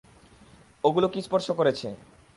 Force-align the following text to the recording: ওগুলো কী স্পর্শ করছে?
ওগুলো 0.83 1.07
কী 1.13 1.19
স্পর্শ 1.21 1.47
করছে? 1.51 1.87